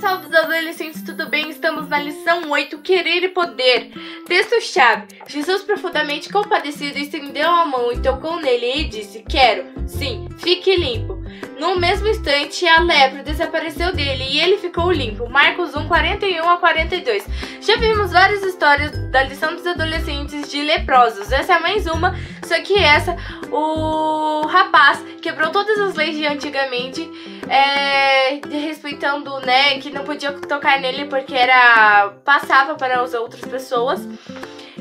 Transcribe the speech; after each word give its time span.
Salve 0.00 0.34
adolescentes, 0.34 1.02
tudo 1.02 1.28
bem? 1.28 1.50
Estamos 1.50 1.86
na 1.86 1.98
lição 1.98 2.48
8, 2.48 2.78
Querer 2.78 3.22
e 3.22 3.28
Poder. 3.28 3.92
Texto-chave. 4.26 5.08
Jesus, 5.28 5.60
profundamente 5.62 6.30
compadecido, 6.30 6.98
estendeu 6.98 7.50
a 7.50 7.66
mão 7.66 7.92
e 7.92 8.00
tocou 8.00 8.40
nele 8.40 8.80
e 8.80 8.84
disse: 8.84 9.22
Quero, 9.28 9.66
sim, 9.86 10.26
fique 10.38 10.74
limpo. 10.74 11.20
No 11.58 11.78
mesmo 11.78 12.08
instante, 12.08 12.66
a 12.66 12.80
lepra 12.80 13.22
desapareceu 13.22 13.92
dele 13.92 14.24
e 14.30 14.40
ele 14.40 14.56
ficou 14.56 14.90
limpo. 14.90 15.28
Marcos 15.28 15.76
1, 15.76 15.86
41 15.86 16.48
a 16.48 16.56
42. 16.56 17.26
Já 17.60 17.76
vimos 17.76 18.10
várias 18.10 18.42
histórias 18.42 18.96
da 19.10 19.22
lição 19.24 19.54
dos 19.54 19.66
adolescentes 19.66 20.50
de 20.50 20.62
leprosos. 20.62 21.30
Essa 21.30 21.56
é 21.56 21.58
mais 21.60 21.86
uma, 21.86 22.16
só 22.50 22.60
que 22.62 22.76
essa, 22.76 23.16
o 23.52 24.44
rapaz 24.44 25.00
quebrou 25.22 25.52
todas 25.52 25.78
as 25.78 25.94
leis 25.94 26.16
de 26.16 26.26
antigamente, 26.26 27.08
é, 27.48 28.40
respeitando, 28.50 29.38
né, 29.42 29.78
que 29.78 29.88
não 29.88 30.02
podia 30.02 30.32
tocar 30.32 30.80
nele 30.80 31.04
porque 31.04 31.32
era 31.32 32.12
passava 32.24 32.74
para 32.74 33.00
as 33.00 33.14
outras 33.14 33.40
pessoas. 33.42 34.00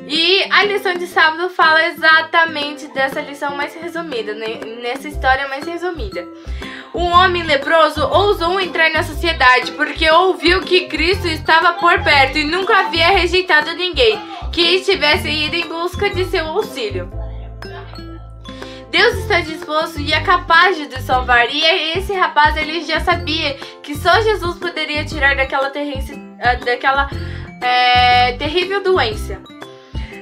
E 0.07 0.43
a 0.51 0.63
lição 0.63 0.95
de 0.95 1.05
sábado 1.05 1.47
fala 1.51 1.85
exatamente 1.85 2.87
dessa 2.87 3.21
lição 3.21 3.55
mais 3.55 3.75
resumida, 3.75 4.33
né? 4.33 4.59
nessa 4.81 5.07
história 5.07 5.47
mais 5.47 5.63
resumida. 5.67 6.27
Um 6.95 7.05
homem 7.11 7.43
leproso 7.43 8.01
ousou 8.03 8.59
entrar 8.59 8.89
na 8.89 9.03
sociedade 9.03 9.73
porque 9.73 10.09
ouviu 10.09 10.61
que 10.61 10.87
Cristo 10.87 11.27
estava 11.27 11.73
por 11.73 12.01
perto 12.01 12.39
e 12.39 12.43
nunca 12.45 12.79
havia 12.79 13.09
rejeitado 13.09 13.75
ninguém 13.75 14.19
que 14.51 14.61
estivesse 14.61 15.29
ido 15.29 15.55
em 15.55 15.67
busca 15.67 16.09
de 16.09 16.25
seu 16.25 16.47
auxílio. 16.47 17.29
Deus 18.99 19.15
está 19.19 19.39
disposto 19.39 19.97
e 20.01 20.11
é 20.11 20.19
capaz 20.19 20.75
de 20.75 21.01
salvar. 21.01 21.49
E 21.49 21.63
esse 21.97 22.11
rapaz 22.11 22.57
ele 22.57 22.83
já 22.83 22.99
sabia 22.99 23.53
que 23.81 23.95
só 23.95 24.19
Jesus 24.19 24.57
poderia 24.57 25.05
tirar 25.05 25.37
daquela, 25.37 25.71
ah, 26.41 26.55
daquela 26.55 27.09
é, 27.61 28.33
terrível 28.33 28.83
doença. 28.83 29.41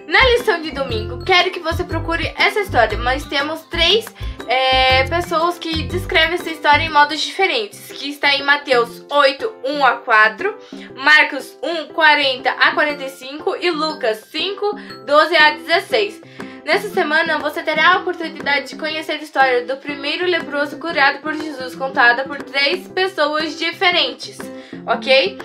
Na 0.08 0.24
lição 0.30 0.62
de 0.62 0.70
domingo, 0.70 1.26
quero 1.26 1.50
que 1.50 1.60
você 1.60 1.84
procure 1.84 2.32
essa 2.38 2.60
história, 2.60 2.96
mas 3.00 3.26
temos 3.26 3.62
três 3.64 4.06
é, 4.48 5.06
pessoas 5.06 5.58
que 5.58 5.82
descrevem 5.82 6.36
essa 6.36 6.52
história 6.52 6.84
em 6.84 6.90
modos 6.90 7.20
diferentes, 7.20 7.92
que 7.92 8.12
está 8.12 8.36
em 8.36 8.44
Mateus 8.44 9.04
8, 9.10 9.54
1 9.66 9.86
a 9.86 9.94
4, 9.94 10.56
Marcos 10.96 11.58
1, 11.64 11.94
40 11.96 12.52
a 12.52 12.72
45 12.74 13.58
e 13.60 13.72
Lucas 13.72 14.20
5, 14.32 14.80
12 15.08 15.36
a 15.36 15.50
16. 15.50 16.22
Nessa 16.68 16.90
semana, 16.90 17.40
você 17.40 17.64
terá 17.64 17.94
a 17.94 18.00
oportunidade 18.00 18.68
de 18.68 18.76
conhecer 18.76 19.14
a 19.14 19.24
história 19.24 19.66
do 19.66 19.78
primeiro 19.78 20.26
leproso 20.26 20.78
curado 20.78 21.20
por 21.20 21.34
Jesus, 21.34 21.74
contada 21.74 22.26
por 22.26 22.44
três 22.44 22.86
pessoas 22.90 23.58
diferentes, 23.58 24.38
ok? 24.86 25.40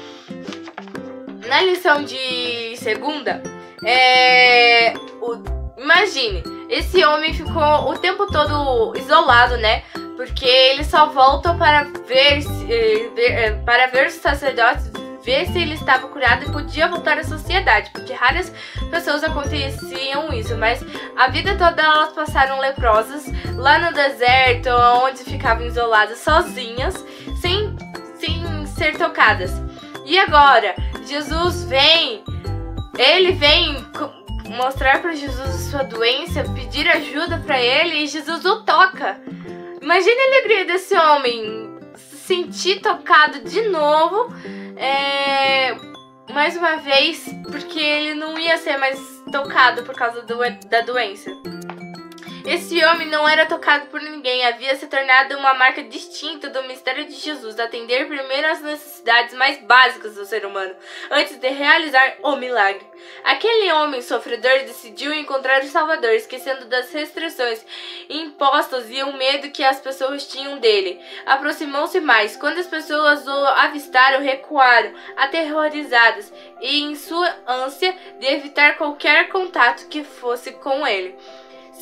Na 1.46 1.62
lição 1.62 2.02
de 2.02 2.76
segunda, 2.76 3.40
é, 3.84 4.94
o, 5.20 5.80
imagine, 5.80 6.42
esse 6.68 7.04
homem 7.04 7.32
ficou 7.32 7.88
o 7.88 7.96
tempo 7.96 8.26
todo 8.26 8.92
isolado, 8.96 9.56
né? 9.58 9.84
Porque 10.16 10.44
ele 10.44 10.82
só 10.82 11.06
volta 11.06 11.54
para 11.54 11.84
ver, 12.04 12.40
eh, 12.68 13.10
eh, 13.16 13.52
para 13.64 13.86
ver 13.86 14.08
os 14.08 14.14
sacerdotes, 14.14 14.90
ver 15.24 15.46
se 15.46 15.58
ele 15.58 15.74
estava 15.74 16.08
curado 16.08 16.44
e 16.44 16.52
podia 16.52 16.88
voltar 16.88 17.18
à 17.18 17.24
sociedade, 17.24 17.90
porque 17.90 18.12
raras 18.12 18.52
pessoas 18.90 19.22
aconteciam 19.24 20.32
isso, 20.32 20.56
mas 20.56 20.84
a 21.16 21.28
vida 21.28 21.56
toda 21.56 21.82
elas 21.82 22.12
passaram 22.12 22.60
leprosas 22.60 23.26
lá 23.56 23.78
no 23.78 23.92
deserto, 23.92 24.68
onde 25.04 25.24
ficavam 25.24 25.66
isoladas 25.66 26.18
sozinhas, 26.18 26.94
sem, 27.40 27.76
sem 28.18 28.66
ser 28.66 28.96
tocadas. 28.98 29.52
E 30.04 30.18
agora, 30.18 30.74
Jesus 31.06 31.64
vem 31.64 32.24
ele 32.98 33.32
vem 33.32 33.84
mostrar 34.50 35.00
para 35.00 35.14
Jesus 35.14 35.70
sua 35.70 35.82
doença, 35.82 36.44
pedir 36.54 36.88
ajuda 36.88 37.38
para 37.38 37.60
ele 37.60 38.02
e 38.02 38.06
Jesus 38.06 38.44
o 38.44 38.62
toca. 38.62 39.18
Imagine 39.80 40.20
a 40.20 40.26
alegria 40.26 40.64
desse 40.66 40.94
homem 40.94 41.61
sentir 42.26 42.80
tocado 42.80 43.40
de 43.40 43.62
novo, 43.68 44.34
é, 44.76 45.74
mais 46.32 46.56
uma 46.56 46.76
vez, 46.76 47.24
porque 47.50 47.80
ele 47.80 48.14
não 48.14 48.38
ia 48.38 48.56
ser 48.58 48.76
mais 48.78 48.98
tocado 49.30 49.82
por 49.82 49.94
causa 49.94 50.22
do, 50.22 50.38
da 50.68 50.80
doença. 50.82 51.30
Esse 52.44 52.84
homem 52.84 53.06
não 53.06 53.28
era 53.28 53.46
tocado 53.46 53.86
por 53.86 54.00
ninguém, 54.00 54.44
havia 54.44 54.74
se 54.74 54.88
tornado 54.88 55.36
uma 55.38 55.54
marca 55.54 55.80
distinta 55.84 56.48
do 56.50 56.64
mistério 56.64 57.04
de 57.04 57.14
Jesus, 57.14 57.58
atender 57.60 58.08
primeiro 58.08 58.48
às 58.48 58.60
necessidades 58.60 59.32
mais 59.34 59.58
básicas 59.62 60.16
do 60.16 60.24
ser 60.24 60.44
humano, 60.44 60.74
antes 61.10 61.36
de 61.36 61.48
realizar 61.48 62.16
o 62.20 62.34
milagre. 62.34 62.84
Aquele 63.22 63.72
homem 63.72 64.02
sofredor 64.02 64.58
decidiu 64.64 65.14
encontrar 65.14 65.62
o 65.62 65.68
Salvador, 65.68 66.10
esquecendo 66.10 66.64
das 66.64 66.92
restrições 66.92 67.64
impostas 68.08 68.90
e 68.90 69.00
o 69.04 69.12
medo 69.12 69.50
que 69.50 69.62
as 69.62 69.80
pessoas 69.80 70.26
tinham 70.26 70.58
dele. 70.58 71.00
Aproximou-se 71.24 72.00
mais. 72.00 72.36
Quando 72.36 72.58
as 72.58 72.66
pessoas 72.66 73.24
o 73.24 73.46
avistaram, 73.46 74.20
recuaram, 74.20 74.92
aterrorizadas, 75.16 76.32
e 76.60 76.80
em 76.80 76.96
sua 76.96 77.36
ânsia 77.46 77.94
de 78.18 78.26
evitar 78.26 78.76
qualquer 78.76 79.28
contato 79.28 79.86
que 79.88 80.02
fosse 80.02 80.50
com 80.52 80.84
ele 80.84 81.16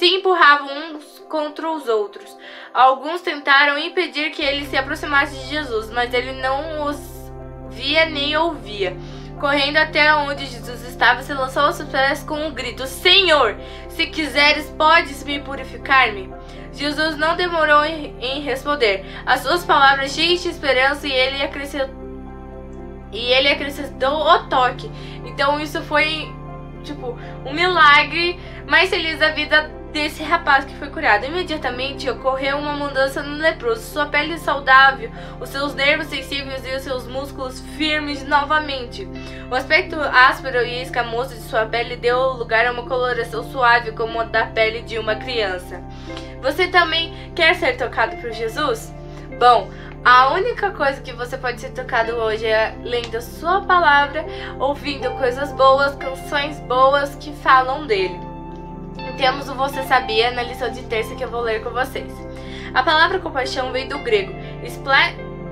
se 0.01 0.07
empurravam 0.07 0.95
uns 0.95 1.19
contra 1.29 1.71
os 1.71 1.87
outros. 1.87 2.35
Alguns 2.73 3.21
tentaram 3.21 3.77
impedir 3.77 4.31
que 4.31 4.41
ele 4.41 4.65
se 4.65 4.75
aproximasse 4.75 5.37
de 5.37 5.47
Jesus, 5.47 5.91
mas 5.91 6.15
ele 6.15 6.33
não 6.41 6.87
os 6.87 6.99
via 7.69 8.07
nem 8.07 8.35
ouvia. 8.35 8.97
Correndo 9.39 9.77
até 9.77 10.15
onde 10.15 10.47
Jesus 10.47 10.89
estava, 10.89 11.23
se 11.23 11.35
lançou 11.35 11.65
aos 11.65 11.77
seus 11.77 11.91
pés 11.91 12.23
com 12.23 12.47
um 12.47 12.51
grito: 12.51 12.87
Senhor, 12.87 13.59
se 13.91 14.07
quiseres, 14.07 14.71
podes 14.71 15.23
me 15.23 15.39
purificar-me? 15.39 16.33
Jesus 16.73 17.19
não 17.19 17.37
demorou 17.37 17.85
em 17.85 18.41
responder. 18.41 19.05
As 19.27 19.41
suas 19.41 19.67
palavras 19.67 20.13
cheias 20.13 20.43
de 20.43 20.49
esperança 20.49 21.07
e 21.07 21.13
ele 21.13 21.43
acrescentou, 21.43 21.95
e 23.13 23.19
ele 23.19 23.49
acrescentou 23.49 24.15
o 24.15 24.49
toque. 24.49 24.91
Então 25.27 25.61
isso 25.61 25.83
foi 25.83 26.27
tipo 26.85 27.19
um 27.45 27.53
milagre 27.53 28.41
mais 28.67 28.89
feliz 28.89 29.19
da 29.19 29.33
vida 29.33 29.79
desse 29.93 30.23
rapaz 30.23 30.65
que 30.65 30.75
foi 30.77 30.89
curado. 30.89 31.27
Imediatamente 31.27 32.09
ocorreu 32.09 32.59
uma 32.59 32.73
mudança 32.73 33.23
no 33.23 33.37
leproso, 33.37 33.83
sua 33.83 34.07
pele 34.07 34.39
saudável, 34.39 35.11
os 35.41 35.49
seus 35.49 35.75
nervos 35.75 36.07
sensíveis 36.07 36.65
e 36.67 36.75
os 36.75 36.83
seus 36.83 37.07
músculos 37.07 37.61
firmes 37.77 38.27
novamente. 38.27 39.09
O 39.51 39.55
aspecto 39.55 40.01
áspero 40.01 40.65
e 40.65 40.83
escamoso 40.83 41.35
de 41.35 41.43
sua 41.43 41.67
pele 41.67 41.97
deu 41.97 42.33
lugar 42.33 42.67
a 42.67 42.73
uma 42.73 42.87
coloração 42.87 43.43
suave 43.51 43.93
como 43.93 44.21
a 44.21 44.25
da 44.25 44.47
pele 44.47 44.83
de 44.83 44.99
uma 44.99 45.17
criança. 45.17 45.83
Você 46.41 46.69
também 46.69 47.13
quer 47.35 47.55
ser 47.55 47.77
tocado 47.77 48.17
por 48.17 48.31
Jesus? 48.33 48.95
Bom, 49.39 49.71
a 50.05 50.33
única 50.33 50.71
coisa 50.71 51.01
que 51.01 51.13
você 51.13 51.37
pode 51.37 51.61
ser 51.61 51.71
tocado 51.71 52.13
hoje 52.13 52.47
é 52.47 52.75
lendo 52.83 53.21
sua 53.21 53.61
palavra, 53.63 54.25
ouvindo 54.59 55.11
coisas 55.13 55.53
boas, 55.53 55.95
canções 55.97 56.59
boas 56.61 57.15
que 57.17 57.33
falam 57.35 57.87
dele 57.87 58.30
temos 59.21 59.51
o 59.51 59.55
Você 59.55 59.83
Sabia 59.83 60.31
na 60.31 60.43
lição 60.43 60.71
de 60.71 60.81
terça 60.85 61.15
que 61.15 61.23
eu 61.23 61.29
vou 61.29 61.43
ler 61.43 61.63
com 61.63 61.69
vocês. 61.69 62.11
A 62.73 62.83
palavra 62.83 63.19
compaixão 63.19 63.71
vem 63.71 63.87
do 63.87 63.99
grego 63.99 64.33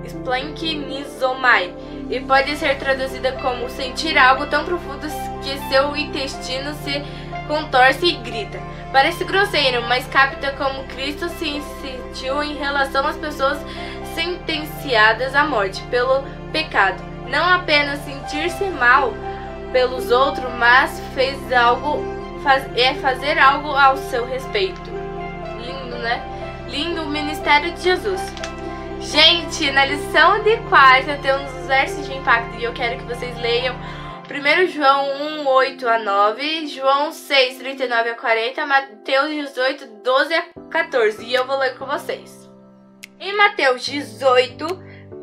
splankinizomai 0.06 1.74
e 2.08 2.18
pode 2.18 2.56
ser 2.56 2.78
traduzida 2.78 3.32
como 3.32 3.68
sentir 3.68 4.16
algo 4.16 4.46
tão 4.46 4.64
profundo 4.64 5.06
que 5.42 5.58
seu 5.68 5.94
intestino 5.94 6.72
se 6.76 7.04
contorce 7.46 8.06
e 8.06 8.12
grita. 8.14 8.58
Parece 8.90 9.22
grosseiro, 9.24 9.82
mas 9.82 10.06
capta 10.06 10.50
como 10.52 10.84
Cristo 10.84 11.28
se 11.28 11.60
sentiu 11.82 12.42
em 12.42 12.54
relação 12.54 13.06
às 13.06 13.18
pessoas 13.18 13.58
sentenciadas 14.14 15.34
à 15.34 15.44
morte 15.44 15.82
pelo 15.90 16.22
pecado. 16.52 17.04
Não 17.28 17.44
apenas 17.44 17.98
sentir-se 18.00 18.64
mal 18.64 19.12
pelos 19.72 20.10
outros, 20.10 20.50
mas 20.54 21.02
fez 21.14 21.52
algo 21.52 22.17
faz, 22.48 22.64
é 22.78 22.94
fazer 22.94 23.38
algo 23.38 23.68
ao 23.68 23.98
seu 23.98 24.24
respeito. 24.24 24.90
Lindo, 25.60 25.98
né? 25.98 26.22
Lindo 26.70 27.02
o 27.02 27.10
ministério 27.10 27.72
de 27.72 27.82
Jesus. 27.82 28.22
Gente, 29.00 29.70
na 29.70 29.84
lição 29.84 30.42
de 30.42 30.56
quarta 30.68 31.18
temos 31.18 31.52
os 31.54 31.66
versos 31.66 32.06
de 32.06 32.16
impacto 32.16 32.58
e 32.58 32.64
eu 32.64 32.72
quero 32.72 32.96
que 32.96 33.04
vocês 33.04 33.36
leiam 33.38 33.76
1 33.76 34.66
João 34.68 35.42
1, 35.42 35.46
8 35.46 35.88
a 35.88 35.98
9, 35.98 36.66
João 36.68 37.12
6, 37.12 37.58
39 37.58 38.10
a 38.10 38.14
40, 38.14 38.66
Mateus 38.66 39.28
18, 39.28 39.86
12 40.02 40.34
a 40.34 40.42
14. 40.70 41.24
E 41.24 41.34
eu 41.34 41.46
vou 41.46 41.58
ler 41.58 41.76
com 41.76 41.84
vocês. 41.84 42.50
Em 43.20 43.36
Mateus 43.36 43.84
18, 43.84 44.66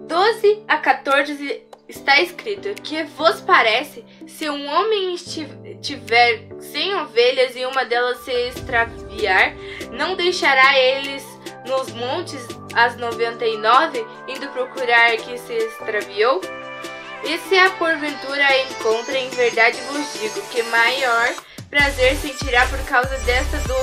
12 0.08 0.64
a 0.68 0.78
14 0.78 1.66
está 1.88 2.20
escrito: 2.22 2.74
Que 2.82 3.04
vos 3.04 3.42
parece 3.42 4.04
se 4.28 4.50
um 4.50 4.68
homem 4.70 5.14
estiver 5.14 6.48
sem 6.60 6.96
ovelhas 6.96 7.56
e 7.56 7.66
uma 7.66 7.86
delas 7.86 8.20
se 8.20 8.32
extraviar, 8.32 9.56
não 9.92 10.16
deixará 10.16 10.78
eles 10.78 11.24
nos 11.66 11.92
montes 11.94 12.46
as 12.74 12.98
99 12.98 14.06
indo 14.28 14.48
procurar 14.50 15.16
que 15.18 15.38
se 15.38 15.54
extraviou? 15.54 16.42
E 17.24 17.38
se 17.40 17.58
a 17.58 17.72
porventura 17.72 18.46
a 18.46 18.62
encontra, 18.64 19.18
em 19.18 19.30
verdade 19.30 19.80
vos 19.82 20.14
digo 20.20 20.42
que 20.50 20.62
maior 20.64 21.34
prazer 21.72 22.16
sentirá 22.18 22.68
por 22.68 22.80
causa 22.86 23.18
desta 23.20 23.58
do, 23.60 23.74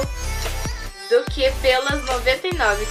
do 1.08 1.24
que 1.30 1.50
pelas 1.60 2.04
99 2.04 2.86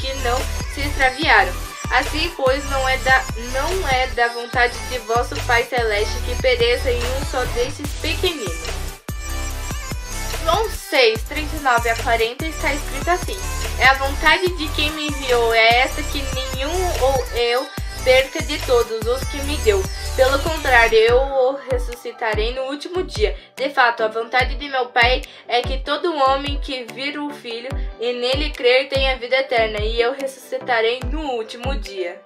que 0.00 0.14
não 0.22 0.38
se 0.72 0.82
extraviaram. 0.82 1.65
Assim, 1.90 2.30
pois, 2.36 2.68
não 2.68 2.88
é, 2.88 2.96
da, 2.98 3.24
não 3.52 3.88
é 3.88 4.06
da 4.08 4.28
vontade 4.28 4.76
de 4.90 4.98
vosso 5.00 5.36
Pai 5.46 5.64
Celeste 5.64 6.14
que 6.26 6.34
pereça 6.42 6.90
em 6.90 6.98
um 6.98 7.24
só 7.30 7.44
destes 7.46 7.88
pequeninos. 8.02 8.76
João 10.42 10.68
6, 10.70 11.22
39 11.22 11.88
a 11.90 11.96
40 11.96 12.46
está 12.46 12.72
escrito 12.72 13.08
assim: 13.10 13.36
É 13.78 13.86
a 13.86 13.94
vontade 13.94 14.48
de 14.56 14.68
quem 14.68 14.90
me 14.92 15.08
enviou, 15.08 15.52
é 15.54 15.80
essa 15.80 16.02
que 16.02 16.22
nenhum 16.22 17.02
ou 17.02 17.26
eu 17.34 17.66
perca 18.04 18.40
de 18.42 18.58
todos 18.60 19.04
os 19.06 19.28
que 19.28 19.38
me 19.42 19.56
deu. 19.58 19.82
Pelo 20.16 20.38
contrário, 20.38 20.96
eu 20.96 21.18
o 21.18 21.58
ressuscitarei 21.70 22.54
no 22.54 22.62
último 22.70 23.02
dia. 23.02 23.36
De 23.54 23.68
fato, 23.68 24.02
a 24.02 24.08
vontade 24.08 24.54
de 24.54 24.66
meu 24.66 24.86
Pai 24.86 25.20
é 25.46 25.60
que 25.60 25.76
todo 25.76 26.16
homem 26.16 26.58
que 26.58 26.86
vir 26.94 27.18
o 27.18 27.28
Filho 27.28 27.68
e 28.00 28.14
nele 28.14 28.48
crer 28.48 28.88
tenha 28.88 29.18
vida 29.18 29.36
eterna, 29.36 29.78
e 29.80 30.00
eu 30.00 30.14
ressuscitarei 30.14 31.00
no 31.12 31.20
último 31.32 31.76
dia. 31.76 32.18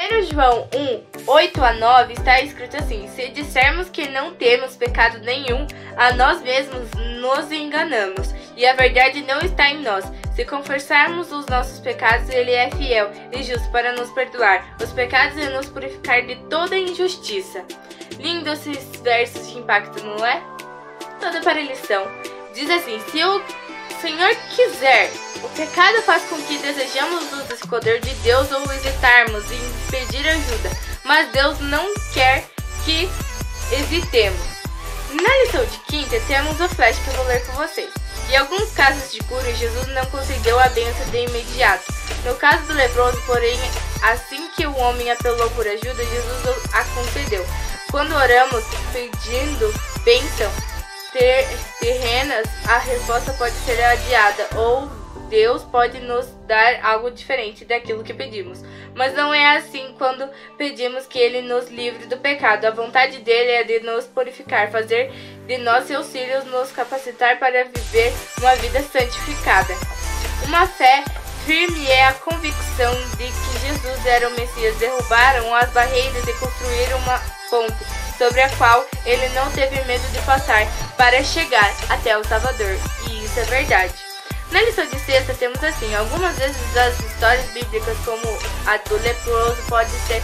1 0.00 0.22
João 0.32 0.68
1, 0.74 1.30
8 1.30 1.62
a 1.62 1.72
9 1.74 2.12
está 2.14 2.40
escrito 2.40 2.76
assim: 2.76 3.06
Se 3.06 3.28
dissermos 3.28 3.88
que 3.88 4.08
não 4.08 4.34
temos 4.34 4.74
pecado 4.74 5.20
nenhum, 5.20 5.64
a 5.96 6.12
nós 6.14 6.42
mesmos 6.42 6.90
nos 7.20 7.52
enganamos, 7.52 8.34
e 8.58 8.66
a 8.66 8.74
verdade 8.74 9.22
não 9.22 9.38
está 9.38 9.70
em 9.70 9.82
nós. 9.82 10.04
Se 10.34 10.44
confessarmos 10.44 11.30
os 11.30 11.46
nossos 11.46 11.78
pecados, 11.78 12.28
Ele 12.28 12.50
é 12.50 12.68
fiel 12.72 13.10
e 13.32 13.42
justo 13.42 13.70
para 13.70 13.92
nos 13.92 14.10
perdoar 14.10 14.76
os 14.82 14.90
pecados 14.90 15.38
e 15.38 15.48
nos 15.50 15.66
purificar 15.66 16.26
de 16.26 16.34
toda 16.50 16.76
injustiça. 16.76 17.64
Lindo 18.18 18.50
esses 18.50 19.00
versos 19.00 19.48
de 19.48 19.58
impacto, 19.58 20.04
não 20.04 20.26
é? 20.26 20.42
Toda 21.20 21.40
para 21.40 21.60
a 21.60 21.62
lição. 21.62 22.04
Diz 22.52 22.68
assim: 22.68 23.00
Se 23.10 23.22
o 23.22 23.40
Senhor 24.00 24.34
quiser, 24.56 25.08
o 25.42 25.48
pecado 25.50 26.02
faz 26.02 26.24
com 26.24 26.36
que 26.42 26.58
desejamos 26.58 27.30
nos 27.30 27.50
esconder 27.50 28.00
de 28.00 28.12
Deus 28.16 28.50
ou 28.50 28.62
hesitarmos 28.72 29.44
em 29.52 29.90
pedir 29.90 30.26
ajuda, 30.26 30.70
mas 31.04 31.30
Deus 31.30 31.60
não 31.60 31.94
quer 32.12 32.44
que 32.84 33.08
hesitemos. 33.72 34.58
Na 35.10 35.44
lição 35.44 35.64
de 35.64 35.78
quinta, 35.86 36.20
temos 36.26 36.60
o 36.60 36.68
flash 36.70 36.98
que 36.98 37.10
eu 37.10 37.14
vou 37.14 37.26
ler 37.26 37.46
com 37.46 37.52
vocês. 37.52 37.97
Em 38.30 38.36
alguns 38.36 38.70
casos 38.72 39.10
de 39.10 39.20
cura, 39.20 39.54
Jesus 39.54 39.86
não 39.88 40.04
concedeu 40.06 40.58
a 40.58 40.68
bênção 40.68 41.06
de 41.10 41.24
imediato. 41.24 41.84
No 42.24 42.34
caso 42.34 42.62
do 42.64 42.74
leproso, 42.74 43.20
porém, 43.26 43.58
assim 44.02 44.48
que 44.50 44.66
o 44.66 44.76
homem 44.76 45.10
apelou 45.10 45.48
por 45.50 45.66
ajuda, 45.66 46.04
Jesus 46.04 46.72
a 46.72 46.84
concedeu. 46.94 47.46
Quando 47.90 48.14
oramos 48.14 48.64
pedindo 48.92 49.72
bênção 50.04 50.50
ter, 51.12 51.48
terrenas, 51.80 52.46
a 52.66 52.78
resposta 52.78 53.32
pode 53.32 53.54
ser 53.64 53.82
adiada 53.82 54.46
ou 54.56 54.90
Deus 55.28 55.62
pode 55.62 56.00
nos 56.00 56.26
dar 56.46 56.84
algo 56.84 57.10
diferente 57.10 57.64
daquilo 57.64 58.02
que 58.04 58.14
pedimos. 58.14 58.62
Mas 58.94 59.14
não 59.14 59.32
é 59.32 59.56
assim 59.56 59.94
quando 59.96 60.28
pedimos 60.56 61.06
que 61.06 61.18
Ele 61.18 61.42
nos 61.42 61.68
livre 61.68 62.06
do 62.06 62.16
pecado. 62.16 62.64
A 62.64 62.70
vontade 62.70 63.18
dele 63.18 63.50
é 63.50 63.64
de 63.64 63.80
nos 63.80 64.06
purificar, 64.06 64.70
fazer 64.70 65.12
de 65.46 65.58
nós 65.58 65.84
seus 65.84 66.10
filhos, 66.10 66.44
nos 66.46 66.72
capacitar 66.72 67.38
para 67.38 67.64
viver 67.64 68.12
uma 68.38 68.54
vida 68.56 68.82
santificada. 68.82 69.74
Uma 70.46 70.66
fé 70.66 71.04
firme 71.44 71.86
é 71.86 72.06
a 72.06 72.14
convicção 72.14 72.94
de 73.16 73.26
que 73.26 73.66
Jesus 73.66 74.06
era 74.06 74.28
o 74.28 74.32
Messias. 74.32 74.76
Derrubaram 74.76 75.54
as 75.54 75.70
barreiras 75.70 76.26
e 76.26 76.32
construíram 76.34 76.98
uma 76.98 77.20
ponte 77.50 77.98
sobre 78.18 78.40
a 78.40 78.48
qual 78.56 78.84
ele 79.06 79.28
não 79.28 79.50
teve 79.52 79.82
medo 79.84 80.06
de 80.12 80.20
passar 80.22 80.66
para 80.96 81.22
chegar 81.22 81.72
até 81.88 82.18
o 82.18 82.24
Salvador. 82.24 82.76
E 83.08 83.24
isso 83.24 83.38
é 83.38 83.44
verdade. 83.44 84.07
Na 84.50 84.62
lição 84.62 84.86
de 84.86 84.98
sexta 85.00 85.34
temos 85.34 85.62
assim, 85.62 85.94
algumas 85.94 86.38
vezes 86.38 86.76
as 86.76 86.98
histórias 87.00 87.44
bíblicas 87.52 87.96
como 88.04 88.22
a 88.66 88.76
do 88.78 88.96
leproso 88.96 89.62
podem 89.68 89.88
ser, 90.06 90.22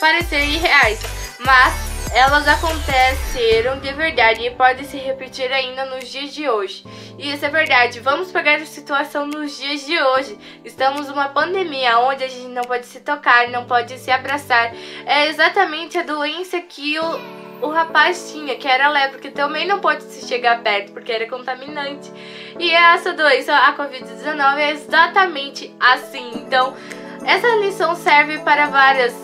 parecer 0.00 0.44
irreais, 0.44 0.98
mas 1.40 1.74
elas 2.12 2.48
aconteceram 2.48 3.78
de 3.78 3.92
verdade 3.92 4.46
e 4.46 4.50
podem 4.50 4.86
se 4.86 4.96
repetir 4.96 5.52
ainda 5.52 5.84
nos 5.84 6.08
dias 6.08 6.32
de 6.32 6.48
hoje. 6.48 6.84
E 7.18 7.32
isso 7.32 7.44
é 7.44 7.48
verdade. 7.50 8.00
Vamos 8.00 8.30
pegar 8.30 8.56
a 8.56 8.64
situação 8.64 9.26
nos 9.26 9.58
dias 9.58 9.84
de 9.84 10.00
hoje. 10.00 10.38
Estamos 10.64 11.08
numa 11.08 11.28
pandemia 11.28 11.98
onde 11.98 12.24
a 12.24 12.28
gente 12.28 12.48
não 12.48 12.62
pode 12.62 12.86
se 12.86 13.00
tocar, 13.00 13.48
não 13.48 13.66
pode 13.66 13.98
se 13.98 14.10
abraçar. 14.10 14.72
É 15.04 15.28
exatamente 15.28 15.98
a 15.98 16.02
doença 16.02 16.58
que 16.60 16.98
o 16.98 17.45
o 17.62 17.68
rapaz 17.68 18.30
tinha, 18.32 18.56
que 18.56 18.68
era 18.68 18.88
lepra, 18.88 19.18
que 19.18 19.30
também 19.30 19.66
não 19.66 19.80
pode 19.80 20.02
se 20.04 20.26
chegar 20.26 20.62
perto 20.62 20.92
porque 20.92 21.12
era 21.12 21.26
contaminante. 21.28 22.12
E 22.58 22.70
essa 22.70 23.12
doença, 23.12 23.54
a 23.54 23.76
Covid-19, 23.76 24.58
é 24.58 24.70
exatamente 24.72 25.74
assim. 25.80 26.30
Então, 26.34 26.74
essa 27.24 27.48
lição 27.56 27.94
serve 27.94 28.38
para 28.38 28.66
várias 28.66 29.14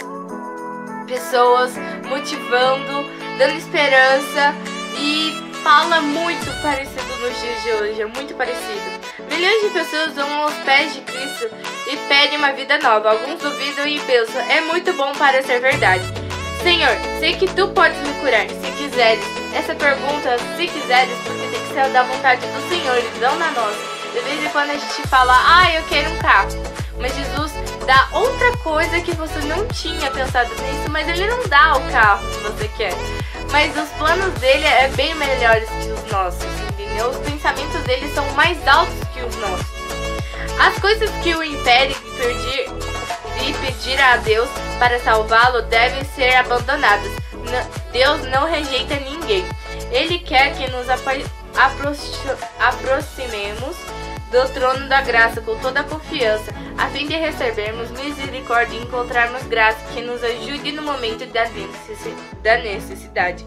pessoas, 1.06 1.75
motivando, 2.08 3.05
dando 3.38 3.55
esperança 3.56 4.55
e 4.99 5.52
fala 5.62 6.00
muito 6.00 6.50
parecido 6.62 7.02
nos 7.20 7.40
dias 7.40 7.62
de 7.62 7.70
hoje, 7.70 8.02
é 8.02 8.06
muito 8.06 8.34
parecido. 8.34 9.02
Milhões 9.31 9.62
de 9.62 9.70
pessoas 9.70 10.12
vão 10.14 10.43
aos 10.43 10.55
pés 10.64 10.94
de 10.94 11.00
Cristo 11.02 11.49
e 11.87 11.96
pedem 12.08 12.38
uma 12.38 12.52
vida 12.52 12.79
nova. 12.79 13.11
Alguns 13.11 13.40
duvidam 13.40 13.87
e 13.87 14.00
pensam, 14.00 14.40
é 14.50 14.61
muito 14.62 14.93
bom 14.94 15.12
para 15.12 15.43
ser 15.43 15.61
verdade. 15.61 16.22
Senhor, 16.62 16.97
sei 17.19 17.35
que 17.35 17.47
tu 17.49 17.69
podes 17.69 17.99
me 17.99 18.14
curar, 18.20 18.49
se 18.49 18.70
quiseres. 18.76 19.25
Essa 19.53 19.75
pergunta, 19.75 20.37
se 20.56 20.67
quiseres, 20.69 21.19
porque 21.25 21.49
tem 21.49 21.61
que 21.61 21.75
ser 21.75 21.88
da 21.91 22.05
vontade 22.05 22.41
do 22.47 22.69
Senhor 22.69 22.99
e 22.99 23.20
não 23.20 23.37
na 23.37 23.50
nossa. 23.50 23.79
De 24.12 24.20
vez 24.20 24.44
em 24.44 24.49
quando 24.50 24.70
a 24.70 24.75
gente 24.75 25.09
fala, 25.09 25.35
ah, 25.35 25.75
eu 25.75 25.82
quero 25.85 26.11
um 26.11 26.19
carro. 26.19 26.50
Mas 27.00 27.17
Jesus 27.17 27.53
dá 27.85 28.09
outra 28.12 28.56
coisa 28.59 29.00
que 29.00 29.12
você 29.12 29.41
não 29.41 29.67
tinha 29.69 30.11
pensado 30.12 30.50
nisso, 30.50 30.88
mas 30.91 31.09
ele 31.09 31.26
não 31.26 31.43
dá 31.49 31.76
o 31.76 31.91
carro 31.91 32.31
que 32.31 32.38
você 32.38 32.69
quer. 32.76 32.94
Mas 33.50 33.76
os 33.76 33.88
planos 33.99 34.32
dele 34.35 34.65
é 34.65 34.88
bem 34.88 35.15
melhores 35.17 35.69
que 35.69 35.91
os 35.91 36.12
nossos, 36.12 36.44
entendeu? 36.70 37.08
Os 37.08 37.19
pensamentos 37.19 37.81
dele 37.82 38.08
são 38.15 38.25
mais 38.32 38.56
altos 38.69 38.94
que 39.12 39.20
os 39.20 39.37
nossos. 39.37 39.67
As 40.61 40.79
coisas 40.79 41.11
que 41.23 41.35
o 41.35 41.43
impedem 41.43 41.97
pedir 43.93 44.00
a 44.00 44.17
Deus 44.19 44.49
para 44.79 44.99
salvá-lo 45.00 45.62
devem 45.62 46.03
ser 46.05 46.35
abandonadas. 46.37 47.12
Deus 47.93 48.23
não 48.29 48.47
rejeita 48.47 48.96
ninguém. 48.96 49.44
Ele 49.91 50.19
quer 50.19 50.55
que 50.55 50.70
nos 50.70 50.87
aproximemos 52.58 53.77
do 54.31 54.49
trono 54.55 54.89
da 54.89 55.03
graça 55.03 55.43
com 55.43 55.58
toda 55.58 55.81
a 55.81 55.84
confiança, 55.84 56.51
a 56.79 56.87
fim 56.89 57.06
de 57.06 57.15
recebermos 57.15 57.91
misericórdia 57.91 58.79
e 58.79 58.82
encontrarmos 58.82 59.43
graça 59.43 59.84
que 59.93 60.01
nos 60.01 60.25
ajude 60.25 60.72
no 60.72 60.81
momento 60.82 61.27
da 61.27 62.58
necessidade. 62.58 63.46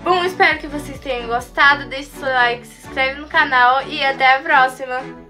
Bom, 0.00 0.24
espero 0.24 0.58
que 0.58 0.66
vocês 0.66 0.98
tenham 0.98 1.28
gostado. 1.28 1.88
Deixe 1.88 2.10
seu 2.10 2.28
like, 2.28 2.66
se 2.66 2.88
inscreve 2.88 3.20
no 3.20 3.28
canal 3.28 3.86
e 3.86 4.04
até 4.04 4.36
a 4.36 4.40
próxima! 4.40 5.27